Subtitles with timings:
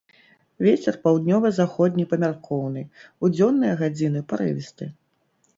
[0.67, 2.81] Вецер паўднёва-заходні памяркоўны,
[3.25, 4.85] у дзённыя гадзіны парывісты.